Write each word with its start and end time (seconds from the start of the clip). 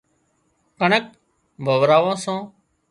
ڪڻڪ 0.79 1.03
واوران 1.65 2.13
سان 2.23 2.37